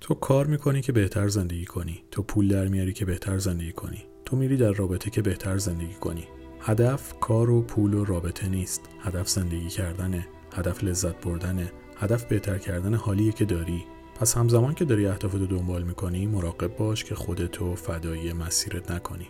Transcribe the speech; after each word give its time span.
تو 0.00 0.14
کار 0.14 0.46
می‌کنی 0.46 0.80
که 0.80 0.92
بهتر 0.92 1.28
زندگی 1.28 1.64
کنی. 1.64 2.02
تو 2.10 2.22
پول 2.22 2.48
در 2.48 2.68
میاری 2.68 2.92
که 2.92 3.04
بهتر 3.04 3.38
زندگی 3.38 3.72
کنی. 3.72 4.04
تو 4.24 4.36
میری 4.36 4.56
در 4.56 4.72
رابطه 4.72 5.10
که 5.10 5.22
بهتر 5.22 5.58
زندگی 5.58 5.94
کنی. 5.94 6.24
هدف 6.60 7.14
کار 7.20 7.50
و 7.50 7.62
پول 7.62 7.94
و 7.94 8.04
رابطه 8.04 8.48
نیست. 8.48 8.80
هدف 9.00 9.28
زندگی 9.28 9.68
کردنه. 9.68 10.26
هدف 10.54 10.84
لذت 10.84 11.24
بردنه. 11.24 11.72
هدف 11.96 12.24
بهتر 12.24 12.58
کردن 12.58 12.94
حالیه 12.94 13.32
که 13.32 13.44
داری. 13.44 13.84
پس 14.14 14.36
همزمان 14.36 14.74
که 14.74 14.84
داری 14.84 15.06
اهدافتو 15.06 15.46
دنبال 15.46 15.82
می‌کنی 15.82 16.26
مراقب 16.26 16.76
باش 16.76 17.04
که 17.04 17.14
خودتو 17.14 17.74
فدایی 17.74 18.32
مسیرت 18.32 18.90
نکنی. 18.90 19.26